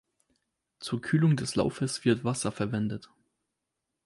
Zur 0.79 0.99
Kühlung 0.99 1.35
des 1.35 1.53
Laufes 1.55 2.05
wird 2.05 2.23
Wasser 2.23 2.51
verwendet. 2.51 3.11